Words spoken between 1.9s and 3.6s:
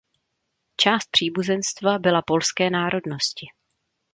byla polské národnosti.